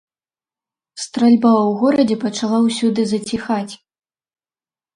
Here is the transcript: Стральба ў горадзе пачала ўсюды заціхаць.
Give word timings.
Стральба 1.03 1.51
ў 1.59 1.69
горадзе 1.83 2.17
пачала 2.25 2.57
ўсюды 2.67 3.01
заціхаць. 3.15 3.73